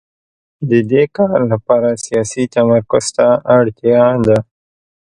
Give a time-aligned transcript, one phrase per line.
[0.69, 4.37] د دې کار لپاره سیاسي تمرکز ته اړتیا ده.